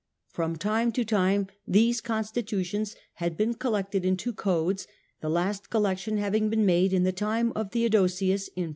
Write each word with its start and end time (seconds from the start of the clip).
From 0.29 0.55
time 0.55 0.91
to 0.93 1.05
time 1.05 1.45
these 1.67 2.01
constitutions 2.01 2.95
had 3.17 3.37
been 3.37 3.53
collected 3.53 4.03
into 4.03 4.33
codes, 4.33 4.87
the 5.19 5.29
last 5.29 5.69
collection 5.69 6.17
having 6.17 6.49
been 6.49 6.65
made 6.65 6.91
in 6.91 7.03
the 7.03 7.11
time 7.11 7.51
of 7.55 7.71
Theodosius 7.71 8.47
[438). 8.55 8.69